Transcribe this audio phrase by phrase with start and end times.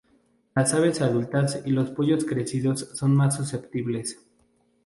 [0.55, 4.19] Las aves adultas y los pollos crecidos son más susceptibles.